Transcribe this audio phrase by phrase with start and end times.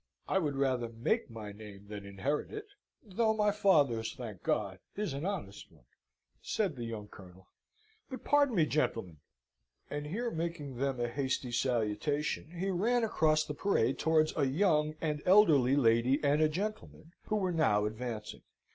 [0.27, 2.65] I would rather make my name than inherit it,
[3.03, 5.85] though my father's, thank God, is an honest one,"
[6.41, 7.49] said the young Colonel.
[8.09, 9.17] "But pardon me, gentlemen,"
[9.91, 14.95] and here making, them a hasty salutation, he ran across the parade towards a young
[15.01, 18.41] and elderly lady and a gentleman, who were now advancing.